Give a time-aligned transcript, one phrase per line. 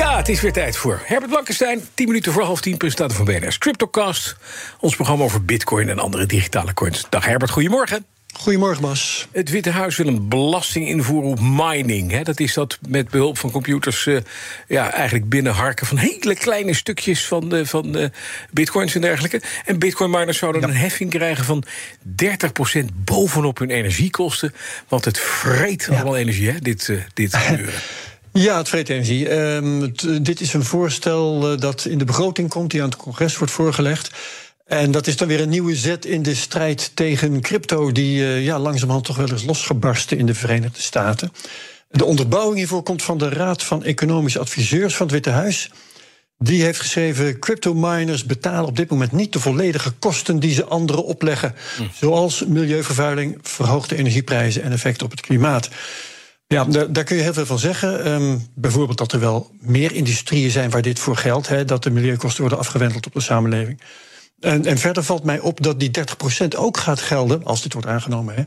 [0.00, 1.80] Ja, het is weer tijd voor Herbert Blankenstein.
[1.94, 4.36] 10 minuten voor half 10, presentator van BNR's Cryptocast.
[4.78, 7.06] Ons programma over bitcoin en andere digitale coins.
[7.08, 8.04] Dag Herbert, goedemorgen.
[8.32, 9.28] Goedemorgen, Bas.
[9.32, 12.10] Het Witte Huis wil een belasting invoeren op mining.
[12.10, 12.22] Hè.
[12.22, 14.20] Dat is dat met behulp van computers uh,
[14.68, 18.10] ja, eigenlijk binnenharken van hele kleine stukjes van, de, van de
[18.50, 19.42] bitcoins en dergelijke.
[19.64, 20.68] En bitcoin miners zouden ja.
[20.68, 21.64] een heffing krijgen van
[22.82, 24.54] 30% bovenop hun energiekosten.
[24.88, 25.94] Want het vreet ja.
[25.94, 27.74] allemaal energie, hè, dit, uh, dit gebeuren.
[28.32, 29.32] Ja, het vreet energie.
[29.32, 33.38] Um, dit is een voorstel uh, dat in de begroting komt, die aan het congres
[33.38, 34.10] wordt voorgelegd.
[34.66, 38.44] En dat is dan weer een nieuwe zet in de strijd tegen crypto, die uh,
[38.44, 41.32] ja, langzamerhand toch wel eens losgebarsten in de Verenigde Staten.
[41.90, 45.70] De onderbouwing hiervoor komt van de Raad van Economische Adviseurs van het Witte Huis.
[46.38, 50.64] Die heeft geschreven: crypto miners betalen op dit moment niet de volledige kosten die ze
[50.64, 51.82] anderen opleggen, hm.
[51.94, 55.68] zoals milieuvervuiling, verhoogde energieprijzen en effecten op het klimaat.
[56.54, 58.12] Ja, daar, daar, kun je heel veel van zeggen.
[58.12, 61.90] Um, bijvoorbeeld dat er wel meer industrieën zijn waar dit voor geldt, hè, dat de
[61.90, 63.80] milieukosten worden afgewendeld op de samenleving.
[64.40, 65.90] En, en verder valt mij op dat die
[66.44, 68.42] 30% ook gaat gelden, als dit wordt aangenomen, hè,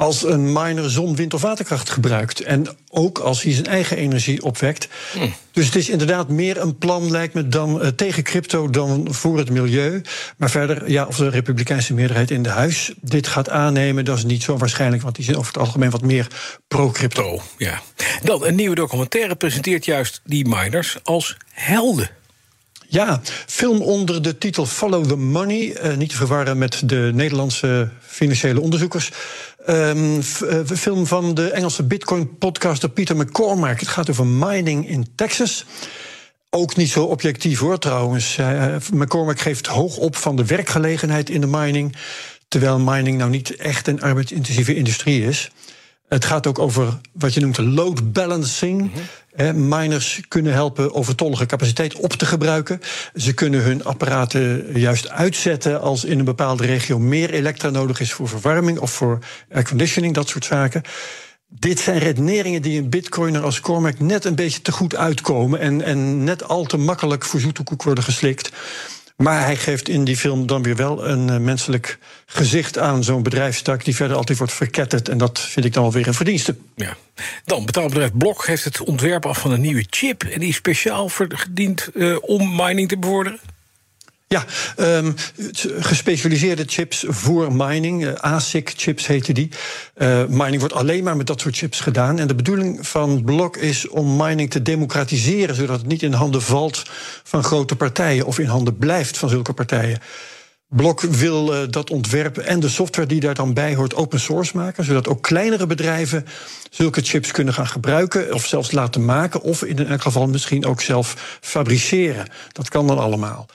[0.00, 2.40] als een miner zon, wind of waterkracht gebruikt.
[2.40, 4.88] En ook als hij zijn eigen energie opwekt.
[5.12, 5.28] Hm.
[5.52, 9.38] Dus het is inderdaad meer een plan, lijkt me, dan uh, tegen crypto dan voor
[9.38, 10.02] het milieu.
[10.36, 14.24] Maar verder, ja, of de Republikeinse meerderheid in de huis dit gaat aannemen, dat is
[14.24, 16.26] niet zo waarschijnlijk, want die zijn over het algemeen wat meer
[16.68, 17.32] pro-crypto.
[17.32, 17.80] Oh, ja.
[18.22, 22.10] Dan een nieuwe documentaire presenteert juist die miners als helden.
[22.92, 25.76] Ja, film onder de titel Follow the Money.
[25.84, 29.10] Uh, niet te verwarren met de Nederlandse financiële onderzoekers.
[29.68, 30.22] Um,
[30.64, 33.80] film van de Engelse Bitcoin-podcaster Peter McCormack.
[33.80, 35.64] Het gaat over mining in Texas.
[36.50, 38.36] Ook niet zo objectief hoor, trouwens.
[38.38, 41.96] Uh, McCormack geeft hoog op van de werkgelegenheid in de mining.
[42.48, 45.50] Terwijl mining nou niet echt een arbeidsintensieve industrie is.
[46.10, 48.80] Het gaat ook over wat je noemt load balancing.
[48.80, 48.92] Mm
[49.36, 49.68] -hmm.
[49.68, 52.80] miners kunnen helpen overtollige capaciteit op te gebruiken.
[53.14, 58.12] Ze kunnen hun apparaten juist uitzetten als in een bepaalde regio meer elektra nodig is
[58.12, 59.18] voor verwarming of voor
[59.52, 60.82] airconditioning, dat soort zaken.
[61.48, 65.82] Dit zijn redeneringen die een bitcoiner als Cormac net een beetje te goed uitkomen en,
[65.82, 68.50] en net al te makkelijk voor zoete koek worden geslikt.
[69.22, 73.22] Maar hij geeft in die film dan weer wel een uh, menselijk gezicht aan zo'n
[73.22, 75.08] bedrijfstak die verder altijd wordt verketterd.
[75.08, 76.56] En dat vind ik dan wel weer een verdienste.
[76.74, 76.96] Ja.
[77.44, 80.22] Dan, betaalbedrijf Blok heeft het ontwerp af van een nieuwe chip.
[80.22, 83.40] En die is speciaal gediend uh, om mining te bevorderen.
[84.34, 84.44] Ja,
[84.76, 85.14] um,
[85.78, 88.04] gespecialiseerde chips voor mining.
[88.04, 89.50] Uh, ASIC-chips heten die.
[89.96, 92.18] Uh, mining wordt alleen maar met dat soort chips gedaan.
[92.18, 95.54] En de bedoeling van Blok is om mining te democratiseren...
[95.54, 96.82] zodat het niet in handen valt
[97.22, 98.26] van grote partijen...
[98.26, 99.98] of in handen blijft van zulke partijen.
[100.68, 104.56] Blok wil uh, dat ontwerp en de software die daar dan bij hoort open source
[104.56, 106.26] maken, zodat ook kleinere bedrijven
[106.70, 110.80] zulke chips kunnen gaan gebruiken of zelfs laten maken of in elk geval misschien ook
[110.80, 112.26] zelf fabriceren.
[112.52, 113.46] Dat kan dan allemaal.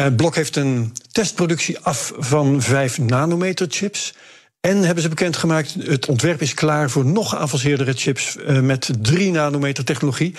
[0.00, 4.14] Uh, Blok heeft een testproductie af van 5 nanometer chips.
[4.60, 9.30] En hebben ze bekendgemaakt, het ontwerp is klaar voor nog geavanceerdere chips uh, met 3
[9.30, 10.34] nanometer technologie.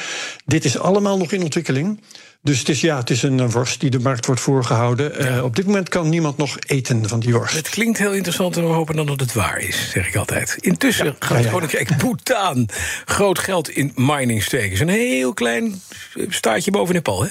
[0.46, 2.02] Dit is allemaal nog in ontwikkeling.
[2.42, 5.24] Dus het is, ja, het is een worst die de markt wordt voorgehouden.
[5.24, 5.38] Ja.
[5.38, 7.56] Uh, op dit moment kan niemand nog eten van die worst.
[7.56, 10.58] Het klinkt heel interessant en we hopen dan dat het waar is, zeg ik altijd.
[10.60, 12.70] Intussen ja, gaat het Koninkrijk Bhutan
[13.06, 14.82] groot geld in mining steken.
[14.82, 15.82] een heel klein
[16.30, 17.30] staartje boven Nepal, hè?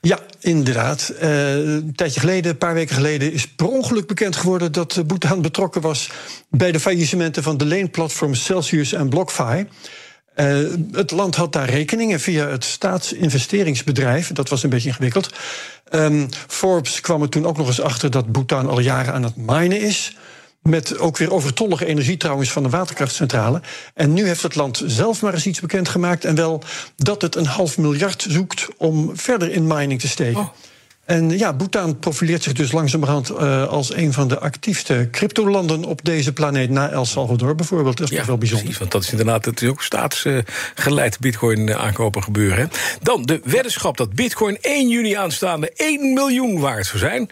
[0.00, 1.12] Ja, inderdaad.
[1.22, 5.42] Uh, een tijdje geleden, een paar weken geleden, is per ongeluk bekend geworden dat Bhutan
[5.42, 6.10] betrokken was
[6.48, 9.66] bij de faillissementen van de leenplatforms Celsius en BlockFi.
[10.36, 14.32] Uh, het land had daar rekeningen via het staatsinvesteringsbedrijf.
[14.32, 15.34] Dat was een beetje ingewikkeld.
[15.90, 19.36] Um, Forbes kwam er toen ook nog eens achter dat Bhutan al jaren aan het
[19.36, 20.16] minen is.
[20.62, 23.60] Met ook weer overtollige energie trouwens van de waterkrachtcentrale.
[23.94, 26.24] En nu heeft het land zelf maar eens iets bekendgemaakt.
[26.24, 26.62] En wel
[26.96, 30.40] dat het een half miljard zoekt om verder in mining te steken.
[30.40, 30.48] Oh.
[31.10, 36.04] En ja, Bhutan profileert zich dus langzamerhand uh, als een van de actiefste cryptolanden op
[36.04, 36.70] deze planeet.
[36.70, 37.96] Na El Salvador bijvoorbeeld.
[37.96, 38.64] Dat is ja, toch wel bijzonder.
[38.64, 42.58] Precies, want dat is inderdaad het is ook staatsgeleid uh, bitcoin aankopen gebeuren.
[42.58, 42.64] Hè.
[43.02, 47.30] Dan de weddenschap dat bitcoin 1 juni aanstaande 1 miljoen waard zou zijn.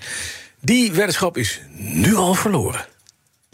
[0.61, 2.87] Die weddenschap is nu al verloren.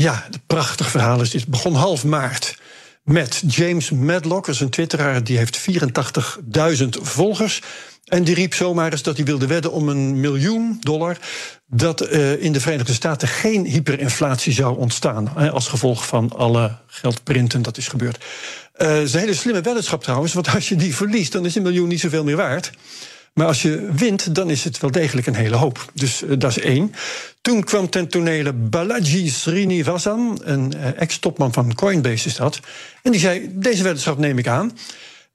[0.05, 1.41] Ja, het prachtig verhaal is dit.
[1.41, 2.59] Het begon half maart
[3.03, 4.47] met James Madlock.
[4.47, 5.61] Dat is een twitteraar, die heeft
[6.81, 7.63] 84.000 volgers.
[8.05, 11.19] En die riep zomaar eens dat hij wilde wedden om een miljoen dollar.
[11.67, 15.33] dat uh, in de Verenigde Staten geen hyperinflatie zou ontstaan.
[15.35, 18.25] Hè, als gevolg van alle geldprinten dat is gebeurd.
[18.77, 21.63] Uh, is een hele slimme weddenschap trouwens, want als je die verliest, dan is een
[21.63, 22.71] miljoen niet zoveel meer waard.
[23.35, 25.91] Maar als je wint, dan is het wel degelijk een hele hoop.
[25.95, 26.95] Dus uh, dat is één.
[27.41, 32.61] Toen kwam ten tonele Balaji Srinivasan, een uh, ex-topman van Coinbase is dat.
[33.03, 34.79] En die zei, deze weddenschap neem ik aan.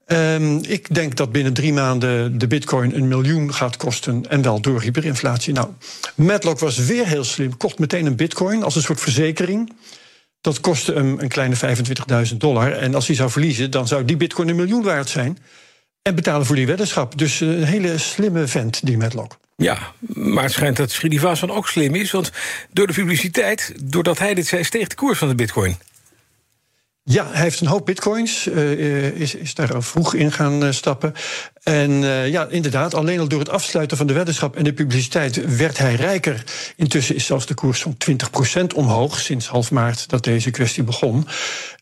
[0.08, 4.26] Um, ik denk dat binnen drie maanden de bitcoin een miljoen gaat kosten...
[4.30, 5.54] en wel door hyperinflatie.
[5.54, 5.70] Nou,
[6.16, 9.72] Matlock was weer heel slim, kocht meteen een bitcoin als een soort verzekering...
[10.42, 11.56] Dat kostte hem een kleine
[12.32, 12.72] 25.000 dollar.
[12.72, 15.38] En als hij zou verliezen, dan zou die bitcoin een miljoen waard zijn.
[16.02, 17.18] En betalen voor die weddenschap.
[17.18, 19.38] Dus een hele slimme vent, die Matlock.
[19.56, 22.12] Ja, maar het schijnt dat Srinivas ook slim is.
[22.12, 22.32] Want
[22.72, 25.78] door de publiciteit, doordat hij dit zei, steeg de koers van de bitcoin.
[27.12, 30.72] Ja, hij heeft een hoop bitcoins, uh, is, is daar al vroeg in gaan uh,
[30.72, 31.14] stappen.
[31.64, 35.58] En uh, ja, inderdaad, alleen al door het afsluiten van de weddenschap en de publiciteit
[35.58, 36.44] werd hij rijker.
[36.76, 37.98] Intussen is zelfs de koers zo'n
[38.62, 41.28] 20% omhoog sinds half maart dat deze kwestie begon.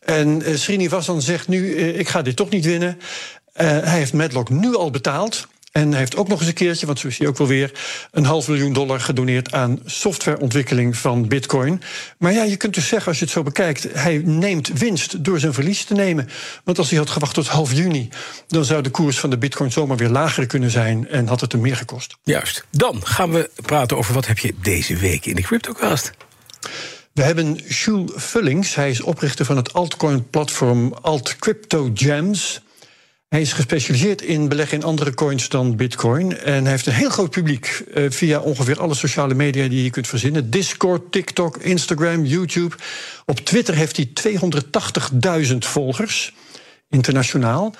[0.04, 2.98] En Srinivasan zegt nu: Ik ga dit toch niet winnen.
[3.64, 5.46] Hij heeft Medlock nu al betaald.
[5.72, 7.72] En hij heeft ook nog eens een keertje, want zo is hij ook wel weer,
[8.10, 11.82] een half miljoen dollar gedoneerd aan softwareontwikkeling van Bitcoin.
[12.18, 15.38] Maar ja, je kunt dus zeggen, als je het zo bekijkt, hij neemt winst door
[15.38, 16.28] zijn verlies te nemen.
[16.64, 18.08] Want als hij had gewacht tot half juni,
[18.48, 21.52] dan zou de koers van de Bitcoin zomaar weer lager kunnen zijn en had het
[21.52, 22.16] hem meer gekost.
[22.22, 22.64] Juist.
[22.70, 26.10] Dan gaan we praten over wat heb je deze week in de CryptoCast.
[27.12, 32.60] We hebben Jules Vullings, hij is oprichter van het altcoin-platform Alt Crypto Gems.
[33.28, 36.38] Hij is gespecialiseerd in beleggen in andere coins dan Bitcoin.
[36.38, 39.90] En hij heeft een heel groot publiek uh, via ongeveer alle sociale media die je
[39.90, 42.76] kunt verzinnen: Discord, TikTok, Instagram, YouTube.
[43.26, 44.08] Op Twitter heeft hij
[45.48, 46.34] 280.000 volgers,
[46.90, 47.74] internationaal.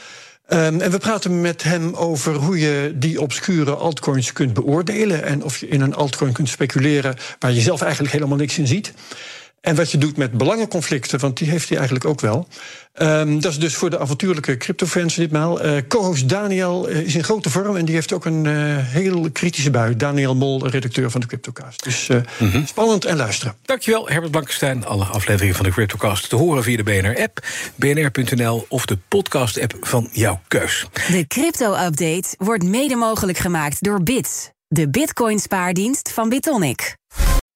[0.49, 5.25] Um, en we praten met hem over hoe je die obscure altcoins kunt beoordelen.
[5.25, 8.67] En of je in een altcoin kunt speculeren waar je zelf eigenlijk helemaal niks in
[8.67, 8.93] ziet.
[9.61, 12.49] En wat je doet met belangenconflicten, want die heeft hij eigenlijk ook wel.
[13.03, 15.67] Um, dat is dus voor de avontuurlijke cryptofans ditmaal.
[15.67, 19.31] Uh, Co-host Daniel uh, is in grote vorm en die heeft ook een uh, heel
[19.33, 19.97] kritische bui.
[19.97, 21.85] Daniel Mol, redacteur van de Cryptocast.
[21.85, 22.67] Dus mm -hmm.
[22.67, 23.55] spannend en luisteren.
[23.63, 24.87] Dankjewel, Herbert Blankenstein.
[24.87, 30.09] Alle afleveringen van de Cryptocast te horen via de BNR-app, bnr.nl of de podcast-app van
[30.13, 30.87] jouw keus.
[31.09, 36.97] De crypto-update wordt mede mogelijk gemaakt door Bits, de bitcoin-spaardienst van Bitonic.